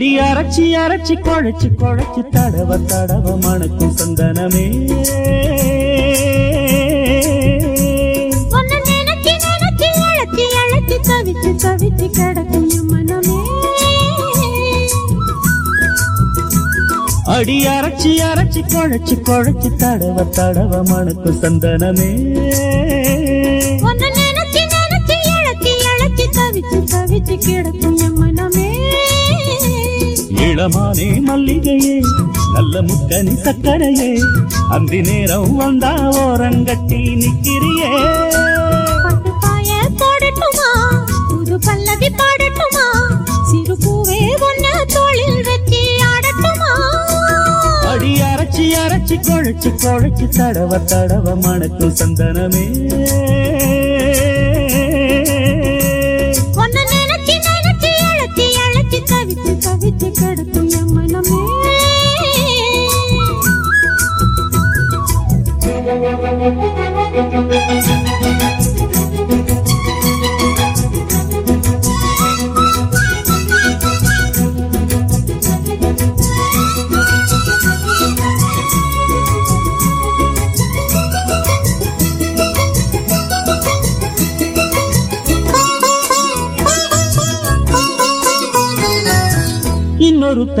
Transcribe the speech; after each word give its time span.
அடி 0.00 0.10
அரைச்சி 0.18 0.62
அரைச்சி 0.82 1.14
குழைச்சி 1.24 1.68
குழைச்சி 1.80 2.20
தடவ 2.34 2.76
தடவ 2.90 3.32
மணக்கும் 3.42 3.90
சந்தனமே. 3.96 4.62
தவிச்சு 11.08 11.50
தவிச்சு 11.62 12.06
கிடக்கும் 12.16 12.70
மனமே 12.90 13.36
அடி 17.34 17.58
அரைச்சி 17.66 18.12
அரைச்சி 18.30 18.62
குழைச்சி 18.72 19.18
குழைச்சி 19.28 19.72
தடவ 19.76 20.26
தடவ 20.38 20.82
மணக்கும் 20.88 21.38
சந்தனமே. 21.42 22.10
இளமானே 30.60 31.06
மல்லிகையே 31.26 31.94
நல்ல 32.54 32.80
முக்கனி 32.82 33.34
சக்கரையே 33.44 34.08
அந்தி 34.70 34.98
நேரம் 35.00 35.54
வந்தா 35.56 35.92
ஓரங்கட்டி 36.22 36.98
நிக்கிறியே. 37.20 37.88
புது 41.30 41.56
பல்லவி 41.66 42.10
பாடட்டுமா? 42.20 42.84
சிறு 43.50 43.76
பூவே 43.84 44.18
ஒன்ன 44.48 44.66
தோளில் 44.94 45.40
வச்சு 45.48 45.80
ஆடட்டுமா? 46.10 46.70
அடி 47.92 48.12
அரைச்சி 48.22 48.66
அரைச்சி 48.82 49.18
குழைச்சி 49.28 49.72
குழைச்சி 49.84 50.28
தடவ 50.38 50.82
தடவ 50.92 51.36
மணக்கும் 51.46 51.96
சந்தனமே. 52.00 52.66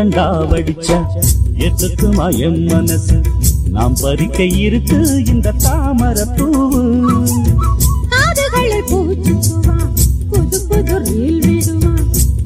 தண்டா 0.00 0.24
வடிச்சா? 0.50 0.96
எத்துக்குமா 1.66 2.26
என் 2.36 2.62
மனசு? 2.64 3.16
நாம் 3.68 3.96
பறிக்க 4.02 4.38
இருக்கு 4.66 4.98
இந்த 5.24 5.52
தாமரை 5.64 6.24
பூவு. 6.36 6.80
காதுகளை 8.08 8.78
பூச்சுக்குவா 8.90 9.74
புது 10.30 10.60
புது 10.68 10.96
ரீல் 11.08 11.42
விடுவா? 11.46 11.92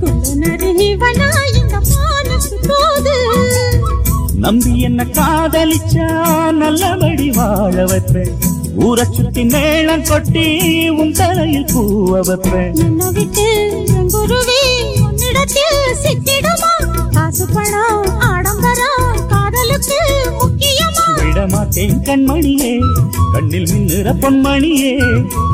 குள்ள 0.00 0.24
நரிவனா 0.42 1.28
இந்த 1.60 1.76
மானத்து 1.90 2.58
போது. 2.68 3.14
நம்பி 4.36 4.80
என்ன 4.80 5.06
காதலிச்சா? 5.18 6.08
நல்லபடி 6.52 7.30
வாழ 7.30 7.86
வைப்பேன் 7.86 8.34
ஊரை 8.74 9.06
சுத்தி 9.12 9.44
மேளம் 9.44 10.06
கொட்டி 10.08 10.46
உன் 10.88 11.12
தலையில் 11.12 11.70
பூவ 11.74 12.22
வைப்பேன் 12.22 12.74
என்ன 12.86 13.10
விட்டு 13.10 13.48
குருவி 14.12 14.60
உன்னிடத்தில் 15.06 15.80
சிக்கிடுமா? 16.04 16.73
காசு 17.36 17.46
பணம் 17.54 18.02
ஆடம்பரம் 18.26 19.06
காதலுக்கு 19.28 19.96
முக்கியமா? 20.40 21.06
விட 21.18 21.40
மாட்டேன் 21.46 21.96
கண்மணியே 22.02 22.70
கண்ணில் 23.32 23.66
மின்னுற 23.70 24.12
பொன்மணியே 24.22 24.92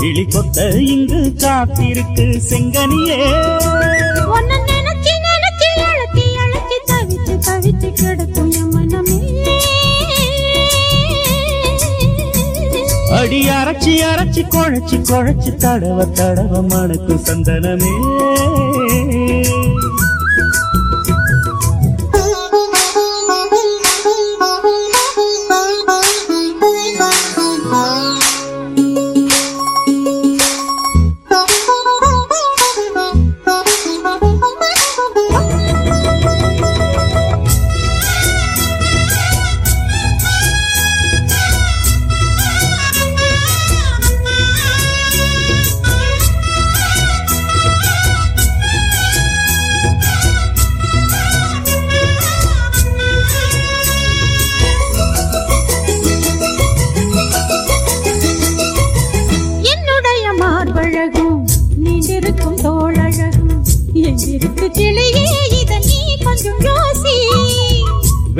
இழி 0.00 0.24
கொத்த 0.26 0.66
இங்கு 0.86 1.20
காத்திருக்கு 1.42 2.26
செங்கனியே. 2.48 3.19
நினைச்சு 4.69 5.14
நினைச்சு 7.48 7.90
கிடக்கும் 8.00 8.52
மனமே 8.74 9.19
அடி 13.19 13.40
அரைச்சி 13.50 13.94
அரைச்சி 14.10 14.44
குழைச்சி 14.50 14.98
குழைச்சி 15.10 15.52
தடவ 15.56 16.10
தடவ 16.12 16.62
மணக்கு 16.69 17.16
சந்தனமே. 17.26 17.94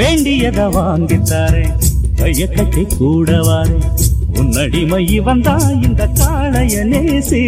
வேண்டியத 0.00 0.68
வாங்கித்தாரே. 0.68 1.64
கைய 2.16 2.54
கட்டி 2.54 2.86
கூடவாரே. 2.98 3.78
உன்னடிமை 4.34 5.22
வந்தா 5.22 5.56
இந்த 5.82 6.06
காளைய 6.06 6.84
நேசி. 6.92 7.42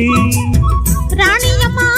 ராணியம்மா 1.20 1.88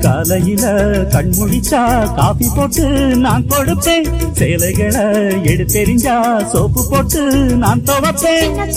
காலையில 0.00 0.66
கண்முழிச்சா 1.12 2.14
காபி 2.14 2.46
போட்டு 2.54 2.88
நான் 3.16 3.46
கொடுப்பேன். 3.46 4.32
சேலைகளை 4.32 5.04
எடுத்தெறிஞ்சா 5.42 6.16
சோப்பு 6.44 6.86
போட்டு 6.90 7.22
நான் 7.56 7.80
துவப்பேன். 7.80 8.72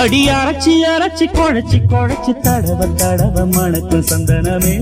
அடி 0.00 0.20
அரைச்சி 0.28 0.72
அரைச்சி 0.92 1.26
குழைச்சி 1.36 1.78
குழைச்சி 1.92 2.32
தடவ 2.44 2.80
தடவ 2.94 3.46
மணக்கும் 3.54 4.06
சந்தனமே. 4.10 4.74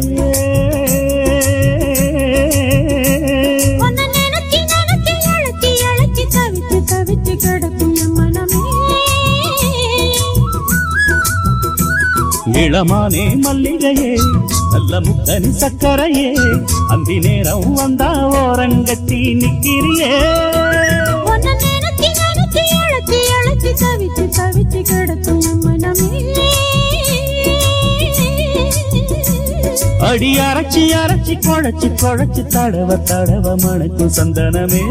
இளமானே 12.62 13.24
மல்லிகையே 13.44 14.12
நல்ல 14.72 15.00
முக்கனி 15.00 15.50
சக்கரையே 15.60 16.28
அந்தி 16.88 17.18
நேரம் 17.18 17.72
வந்தா 17.74 18.10
ஓரங்கட்டி 18.40 19.20
நிக்கிறியே. 19.34 20.12
தவிச்சு 23.58 23.84
தவிச்சு 23.84 24.24
தவிச்சு 24.36 24.80
கிடக்கும் 24.82 25.40
என் 25.40 25.62
மனமே 25.64 26.20
அடி 30.08 30.30
அரைச்சி 30.38 30.82
அரைச்சி 31.00 31.34
குழைச்சி 31.46 31.88
குழைச்சி 32.02 32.42
தடவ 32.54 32.90
தடவ 33.10 33.56
மணக்கும் 33.62 34.14
சந்தனமே. 34.18 34.82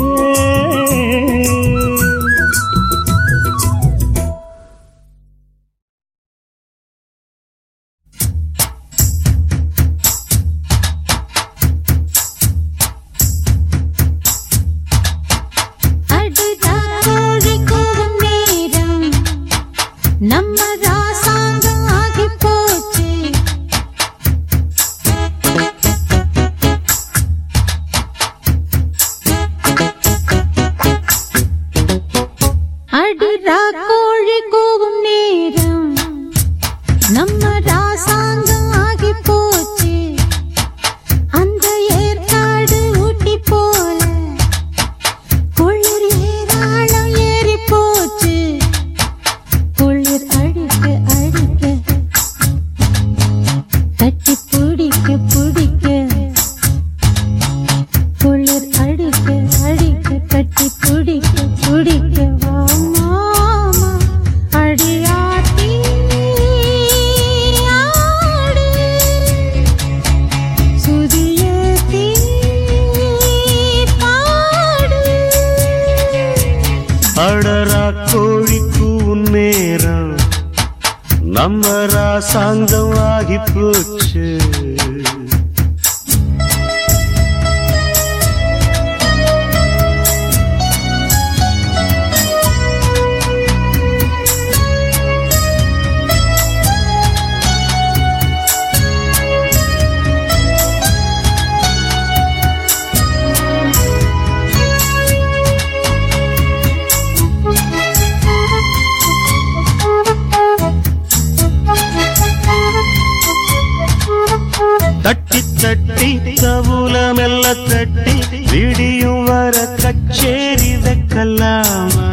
மெல்ல 117.47 117.73
தட்டி 117.95 118.13
விடியும் 118.51 119.23
வர 119.23 119.57
கச்சேரி 119.81 120.71
வைக்கலாமா? 120.77 122.07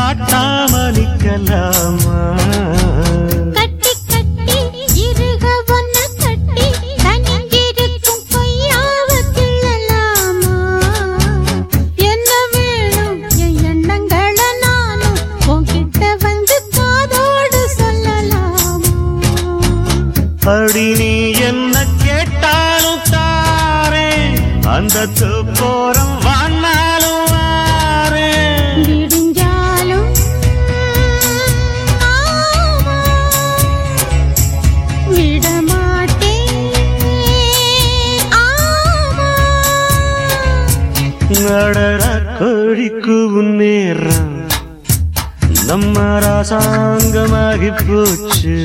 அடி 20.52 20.92
நீ 20.92 21.30
என்ன 21.30 21.84
கேட்டாலும் 22.04 23.04
தாரேன். 23.12 24.34
அந்த 24.66 25.06
போறம் 25.58 26.16
வானாலும் 26.26 27.24
வாரேன். 27.32 28.82
விடிஞ்சாலும் 28.88 30.10
நடரா 41.44 42.12
கோழிக்கு 42.38 43.18
நேரம். 43.60 44.32
நம்ம 45.66 46.00
ராசாங்கமாகி 46.24 47.70
போச்சு 47.86 48.56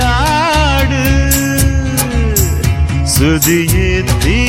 ஆடியாத்தி 0.00 1.06
சுதியே 3.14 3.88
தீ 4.22 4.39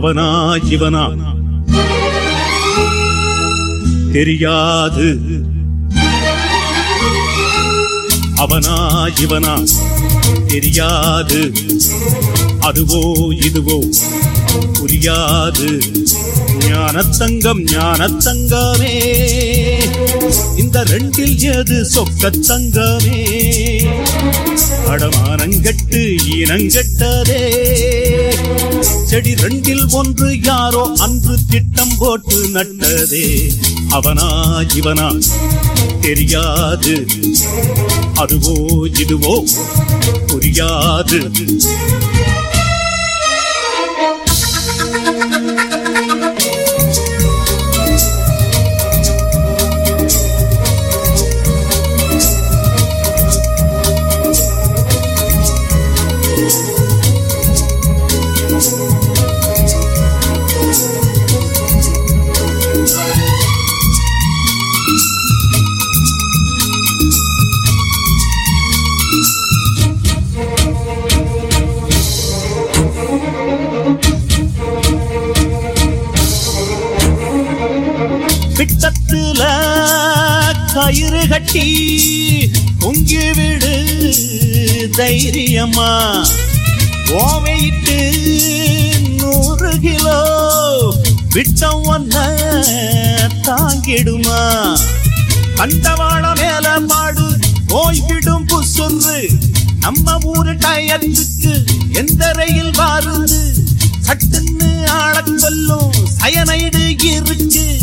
அவனா 0.00 0.54
இவனா? 0.54 1.16
தெரியாது. 4.12 5.18
அவனா 8.36 9.06
இவனா? 9.06 9.66
தெரியாது. 10.46 11.52
அதுவோ 12.60 13.02
இதுவோ 13.30 13.88
புரியாது. 14.80 15.82
ஞானத்தங்கம் 16.58 17.64
ஞானத்தங்கமே. 17.64 18.94
இந்த 20.80 20.92
ரெண்டில் 20.92 21.40
எது 21.58 21.86
சொக்க 21.94 22.28
தங்கமே 22.48 23.18
அடமானங்கட்டு 24.88 26.00
இனங்கட்டதே 26.36 27.42
செடி 29.04 29.34
ரெண்டில் 29.34 29.84
ஒன்று 29.92 30.40
யாரோ 30.40 30.90
அன்று 30.96 31.36
திட்டம் 31.48 31.94
போட்டு 31.98 32.38
நட்டதே. 32.52 33.52
அவனா 33.90 34.28
இவனா 34.74 35.08
தெரியாது. 36.00 37.06
அதுவோ 38.14 38.56
இதுவோ 39.02 39.36
புரியாது. 40.26 41.20
கட்டி 81.30 82.50
பொங்கிவிடு 82.80 83.74
தைரியமா. 84.90 86.26
ஓவையிட்டு 87.06 87.98
நூறு 89.08 89.78
கிலோ 89.78 90.20
விட்டம் 91.32 91.84
ஒன்ன 91.84 92.14
தாங்கிடுமா. 93.42 94.78
கண்டவாள 95.56 96.34
மேல 96.34 96.80
பாடு 96.80 97.38
போய்விடும் 97.66 98.46
புசுறு. 98.46 99.30
நம்ம 99.80 100.18
ஊரு 100.22 100.54
டயத்துக்கு 100.54 101.64
எந்த 101.92 102.32
ரயில் 102.32 102.70
வாருது? 102.70 103.52
சட்டுன்னு 104.06 104.86
ஆள 104.86 105.22
சொல்லும் 105.36 105.92
சயனைடு 106.20 106.96
இருக்கு. 106.98 107.76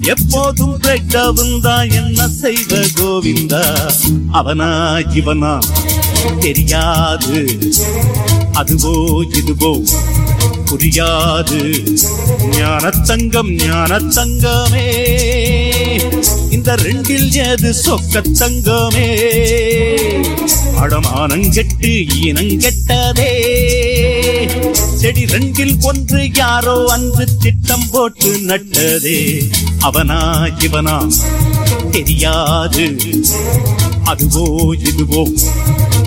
எப்போதும் 0.01 0.79
பிரக்கவும் 0.79 1.91
என்ன 1.91 2.27
செய்த 2.27 2.85
கோவிந்தா? 2.95 3.91
அவனா 4.31 4.95
இவனா? 4.95 5.59
தெரியாது. 6.39 7.59
அதுவோ 8.53 9.23
இதுவோ? 9.31 9.87
புரியாது. 10.65 11.87
ஞானத்தங்கம் 12.51 13.57
ஞானத்தங்கமே. 13.57 14.87
இந்த 16.51 16.75
ரெண்டில் 16.75 17.51
எது 17.51 17.75
சொக்க 17.85 18.23
தங்கமே 18.39 19.09
அடமானங்கெட்டு 20.79 21.91
ஈனங்கெட்டதே 22.21 23.31
செடி 24.95 25.25
ரெண்டில் 25.25 25.75
ஒன்று 25.81 26.33
யாரோ 26.33 26.85
அன்று 26.87 27.37
திட்டம் 27.39 27.89
போட்டு 27.91 28.37
நட்டதே. 28.37 29.51
அவனா 29.79 30.47
இவனா 30.59 31.11
தெரியாது. 31.91 32.85
அதுவோ 34.05 34.45
இதுவோ 34.83 35.23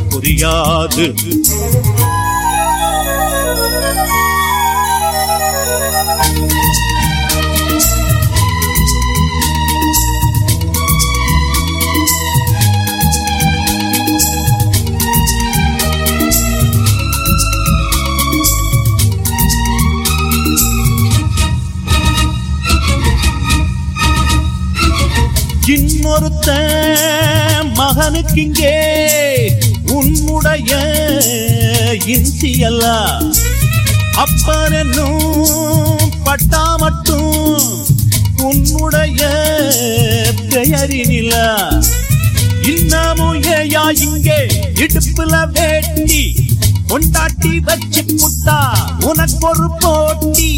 புரியாது. 0.09 1.15
இன்னொருத்த 26.47 27.69
மகனுக்கு 27.77 28.41
இங்கே 28.41 28.73
உன்னுடைய 29.91 30.73
இன்சியல்லா 32.15 32.97
அப்பன் 34.17 34.73
என்னும் 34.73 35.55
பட்டா 36.27 36.65
மட்டும் 36.77 37.71
உன்னுடைய 38.43 39.23
பெயரினிலா 40.53 41.47
இன்னமும் 42.73 43.41
ஏயா 43.55 43.85
இங்கே 44.03 44.39
இடுப்புல 44.85 45.35
வேட்டி 45.57 46.23
கொண்டாட்டி 46.89 47.55
வச்சு 47.61 48.03
புட்டா 48.13 48.61
உனக்கு 49.09 49.47
ஒரு 49.47 49.69
போட்டி. 49.83 50.51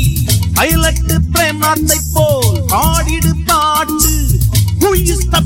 பைலட்டு 0.57 1.17
பிரேமாத்தை 1.33 1.99
போல் 2.15 2.47
ஆடிடு 2.81 3.33
பாட்டு. 3.49 4.13
Who 4.81 4.95
is 4.95 5.33
the 5.33 5.41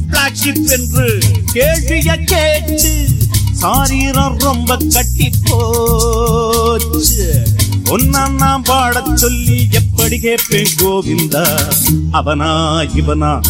என்று 0.69 1.19
கேள்விய 1.53 2.25
கேட்டு 2.25 3.09
சாரீரம் 3.53 4.39
ரொம்ப 4.39 4.77
கட்டி 4.77 5.31
போச்சு. 5.45 7.43
ஒன்னா 7.85 8.31
நான் 8.31 8.63
பாட 8.63 9.03
சொல்லி 9.15 9.69
எப்படி 9.71 10.19
கேட்பேன் 10.21 10.67
கோவிந்தா? 10.77 11.73
அவனா 12.11 12.81
இவனா? 12.81 13.41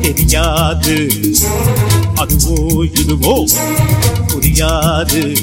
தெரியாது. 0.00 1.08
அதுவோ 2.16 2.88
இதுவோ? 2.94 3.50
புரியாது. 4.26 5.36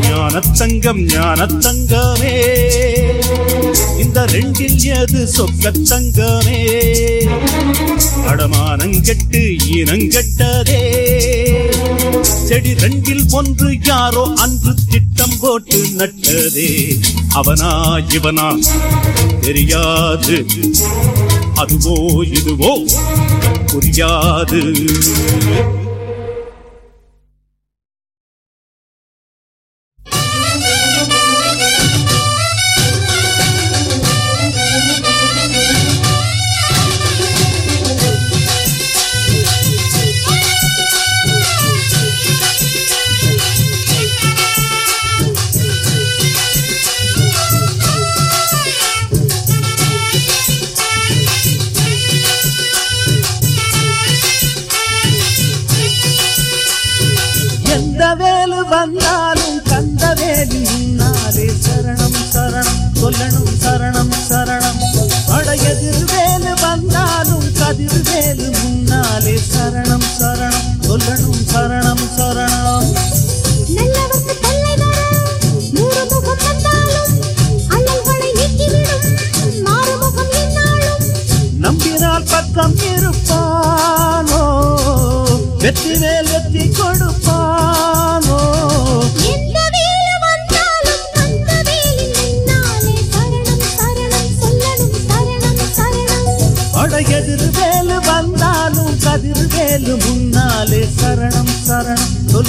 ஞானத்தங்கம் 0.00 1.02
ஞானத்தங்கமே. 1.06 2.36
இந்த 3.98 4.24
ரெண்டில் 4.24 4.80
எது 5.00 5.28
சொக்க 5.36 5.72
தங்கமே 5.90 6.60
அடமானங்கெட்டு 8.26 9.40
இனங்கெட்டதே. 9.74 10.82
செடி 12.22 12.72
ரெண்டில் 12.72 13.24
ஒன்று 13.30 13.78
யாரோ 13.82 14.32
அன்று 14.36 14.74
திட்டம் 14.90 15.38
போட்டு 15.40 15.86
நட்டதே. 15.96 16.98
அவனா 17.28 17.72
இவனா 17.96 18.48
தெரியாது. 19.40 20.46
அதுவோ 21.54 21.96
இதுவோ 22.38 22.72
புரியாது. 23.72 24.62
வந்தாலும் 58.98 59.58
கந்த 59.62 60.04
வேலி 60.18 60.60
முன்னாலே 60.70 61.44
சரணம் 61.64 62.16
சரணம் 62.32 62.80
சொல்லணும் 63.00 63.52
சரணம் 63.62 64.14
சரணம். 64.28 64.80
அட 65.36 65.54
எதிர் 65.70 66.56
வந்தாலும் 66.60 67.46
கதிர்வேலு 67.60 68.48
முன்னாலே 68.62 69.36
சரணம். 69.52 70.07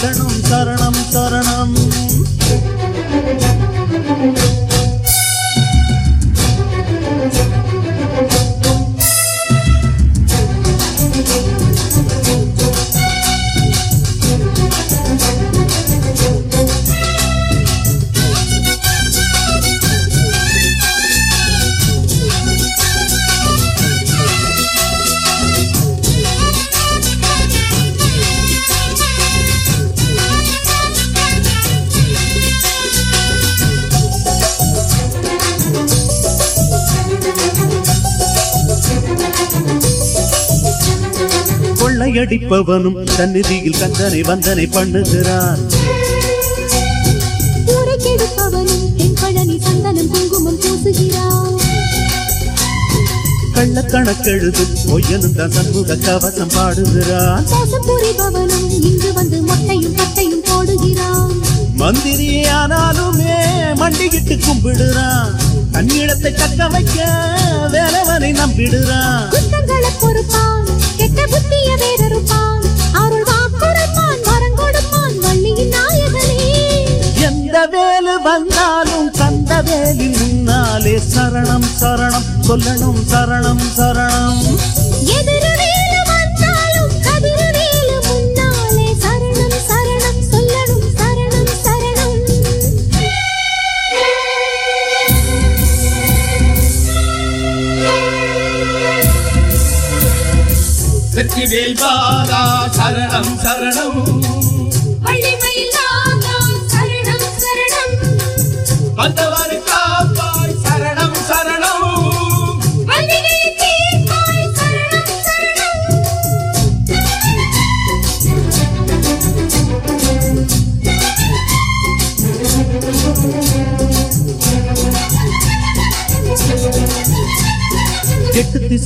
சரணம் 0.01 0.28
கொள்ளையடிப்பவனும் 42.62 42.98
சந்நிதியில் 43.16 43.78
கந்தனை 43.80 44.22
வந்தனை 44.28 44.66
பண்ணுகிறான் 44.70 45.62
ஊரை 47.72 47.96
கெடுப்பவனும் 47.98 48.86
தென்பழனி 48.98 49.58
பூசுகிறான் 50.54 51.56
கள்ள 53.54 53.82
கணக்கெழுது 53.86 54.63
பொய்யனும் 54.84 55.36
தான் 55.36 55.54
சண்முக 55.56 55.98
கவசம் 56.00 56.54
பாடுகிறான் 56.54 57.46
இங்கு 58.82 59.10
வந்து 59.13 59.39
மொட்டையும் 59.48 59.98
பட்டையும் 59.98 60.46
போடுகிறான் 60.46 61.34
மந்திரியானாலுமே 61.80 63.38
மண்டிகிட்டு 63.82 64.38
கும்பிடுறான் 64.39 65.32
தன்னிடத்தை 65.74 66.34
தக்க 66.34 66.68
வைக்க 66.70 67.00
வேலவனை 67.74 68.32
நம்பிடுறான் 68.39 69.28
பொறுப்பான் 70.01 70.59
கெட்ட 71.10 71.24
புத்திய 71.32 71.70
வேறறுப்பான் 71.82 72.66
அருள் 73.01 73.24
வாக்குரைப்பான் 73.30 74.20
வரம் 74.28 74.58
கொடுப்பான் 74.58 75.16
வள்ளியின் 75.24 75.72
நாயகனே. 75.75 76.50
எந்த 77.28 77.66
வேலு 77.74 78.13
வந்தாலும் 78.22 79.10
கந்த 79.18 79.62
வேலின் 79.62 80.18
முன்னாலே 80.20 80.96
சரணம் 81.13 81.68
சரணம் 81.82 82.28
சொல்லணும் 82.48 83.01
சரணம் 83.12 83.66
சரணம். 83.78 84.44
எதிரவேலு 85.18 85.49
வெற்றிவேல் 101.51 101.77
பாலா 101.79 102.42
சரணம் 102.75 103.31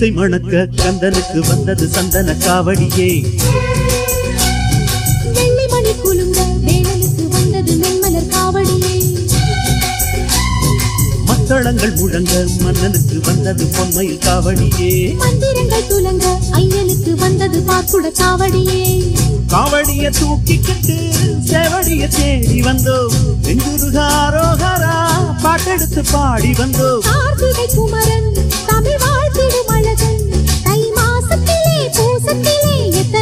திசை 0.04 0.16
மணக்க 0.16 0.62
கந்தனுக்கு 0.80 1.42
வந்தது 1.50 1.86
சந்தன 1.88 2.34
காவடியே. 2.40 3.10
மத்தளங்கள் 11.28 11.94
முழங்க 11.96 12.34
மன்னனுக்கு 12.64 13.18
வந்தது 13.22 13.66
பொன்மையில் 13.76 14.20
காவடியே. 14.26 14.92
மந்திரங்கள் 15.16 15.88
துலங்க 15.88 16.26
ஐயனுக்கு 16.60 17.14
வந்தது 17.16 17.62
பாக்குட 17.62 18.12
காவடியே. 18.20 18.84
காவடிய 19.48 20.12
தூக்கிக்கிட்டு 20.20 20.98
சேவடிய 21.50 22.04
தேடி 22.10 22.60
வந்தோம் 22.62 23.16
நெஞ்சுருகாரோகரா 23.46 24.96
பாட்டெடுத்து 25.44 26.04
பாடி 26.12 26.52
வந்தோம் 26.62 27.04
கார்த்திகை 27.10 27.68
குமரன் 27.76 28.30
தமிழ் 28.66 29.00
வாழ்த்திடும் 29.04 29.63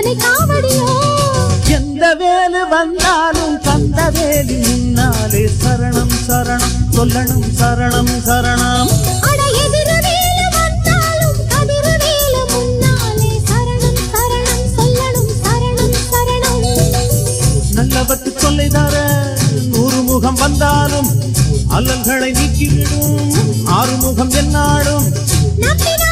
எத்தனை 0.04 0.14
காவடியோ? 0.26 0.86
எந்த 1.78 2.04
வேலு 2.20 2.62
வந்தாலும் 2.72 3.56
கந்த 3.66 4.00
வேலி 4.16 4.56
முன்னாலே 4.68 5.42
சரணம் 5.62 6.16
சரணம் 6.28 6.78
சொல்லணும் 6.96 7.46
சரணம் 7.60 8.10
சரணம். 8.28 8.90
அட 9.30 9.42
எதிரவேலு 9.64 10.46
வந்தாலும் 10.56 11.38
கதிரவேலு 11.52 12.42
முன்னாலே 12.54 13.30
சரணம் 13.50 14.02
சரணம் 14.14 14.66
சொல்லணும் 14.78 15.32
சரணம் 15.44 15.96
சரணம். 16.10 16.66
நல்லவத்து 17.78 18.34
சொல்லை 18.46 18.68
தர 18.78 19.06
நூறு 19.74 20.02
முகம் 20.10 20.42
வந்தாலும் 20.44 21.12
அல்லல்களை 21.78 22.32
நீக்கிவிடும். 22.40 23.20
ஆறுமுகம் 23.80 24.34
என்னாடும் 24.44 25.08
நம்பினால் 25.66 26.11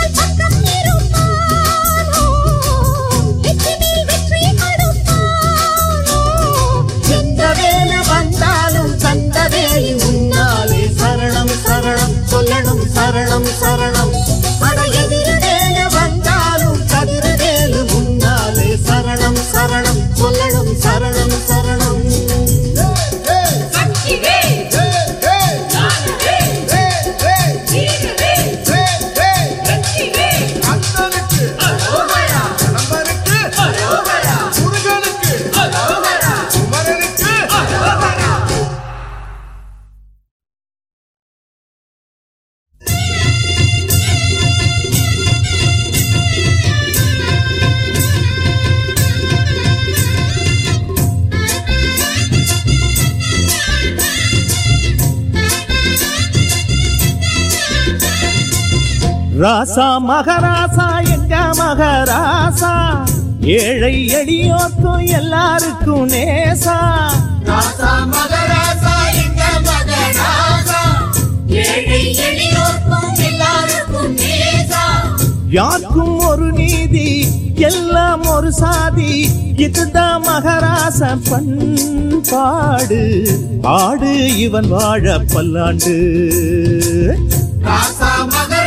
சரணம் 13.30 13.52
சரணம். 13.62 13.99
ராசா 59.40 59.86
மகராசா 60.08 61.14
எங்க 61.14 61.36
மகராசா? 61.58 62.72
ஏழை 63.42 64.14
எளியோர்க்கும் 64.16 65.06
எல்லாருக்கும் 65.06 66.10
நேசா. 66.10 66.78
யாருக்கும் 75.50 76.20
ஒரு 76.20 76.52
நீதி 76.52 77.28
எல்லாம் 77.56 78.26
ஒரு 78.26 78.54
சாதி. 78.54 79.30
இதுதான் 79.56 80.24
மகராச 80.28 81.18
பண்பாடு. 81.30 83.02
ஆடு 83.62 84.38
இவன் 84.38 84.68
வாழ 84.68 85.20
பல்லாண்டு. 85.34 85.98
ஏழை 87.64 88.59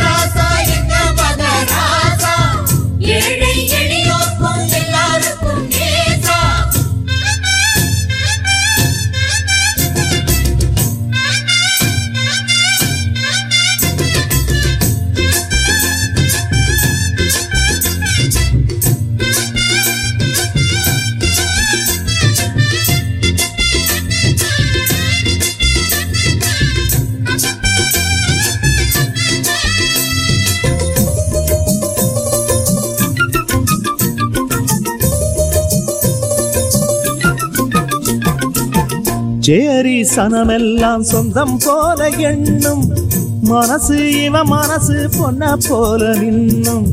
சேரி 39.43 40.01
சனமெல்லாம் 40.01 40.99
சொந்தம் 40.99 41.59
போல 41.65 42.07
எண்ணும். 42.07 42.97
மனசு 43.41 44.23
இவன் 44.23 44.47
மனசு 44.47 45.09
பொன்ன 45.17 45.57
போல 45.69 46.13
நின்னும். 46.13 46.85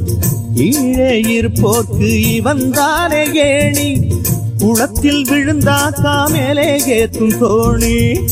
கீழே 0.55 1.41
இருப்போர்க்கு 1.41 2.35
இவன் 2.35 2.71
தானே 2.71 3.33
ஏணி. 3.33 4.15
குளத்தில் 4.59 5.25
விழுந்தாக்கா 5.25 6.31
மேலே 6.31 6.77
ஏத்தும் 6.79 7.39
தோணி. 7.41 8.29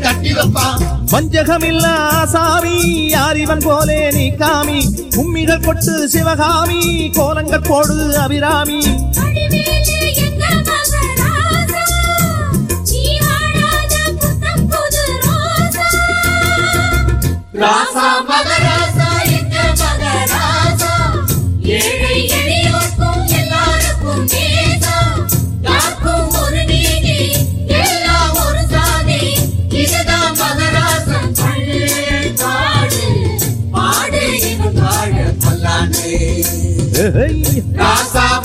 கட்டி 0.00 0.32
வைப்பான். 0.32 1.01
வஞ்சகமில்லா 1.12 1.94
சாமி 2.24 2.76
யாரிவன் 3.08 3.64
போலே 3.64 4.00
நீ 4.10 4.26
காமி? 4.36 4.78
உம்மிகள் 5.16 5.64
கொட்டு 5.64 5.94
சிவகாமி 6.08 6.80
கோலங்கள் 7.10 7.66
போடு 7.68 7.96
அபிராமி. 8.16 8.80
ராசா? 17.60 18.06
மகர 18.28 18.61
Nasa 37.72 38.41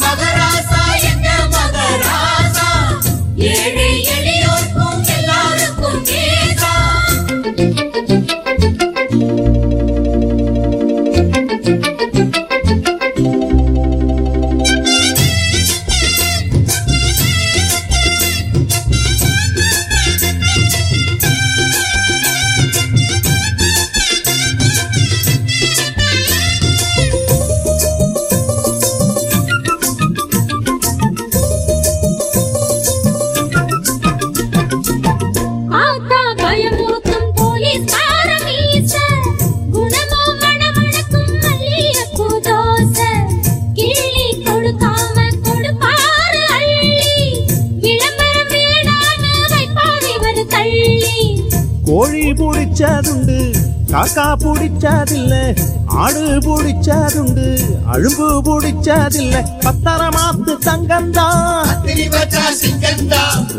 பிடிச்சதில்ல. 54.39 55.57
ஆடு 55.85 56.23
பிடிச்சதுண்டு 56.39 57.59
அழும்பு 57.93 58.41
பிடிச்சதில்ல. 58.41 59.43
பத்தரமாத்து 59.59 60.57
தங்கந்தா. 60.65 61.29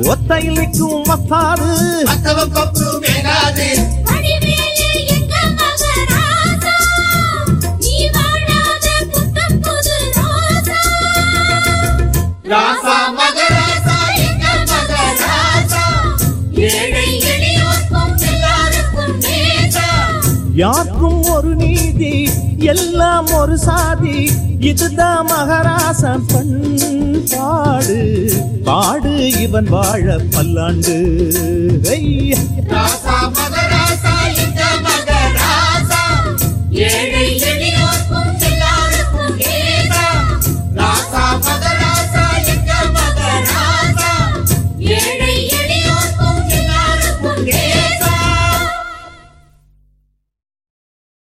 ஒத்தையில் 0.03 0.59
நிற்கும் 0.59 1.05
வத்தாது. 1.05 2.07
ராசா 12.49 12.88
எல்லாம் 22.59 23.27
ஒரு 23.27 23.59
சாதி. 23.59 24.31
இதுதான் 24.61 25.27
மகராசன் 25.27 26.27
பண்பாடு. 26.27 28.33
பாடு 28.65 29.41
இவன் 29.41 29.65
வாழ 29.65 30.21
பல்லாண்டு. 30.31 31.27